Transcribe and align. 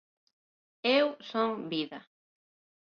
Eu 0.97 1.07
son 1.29 1.49
vida. 1.71 1.99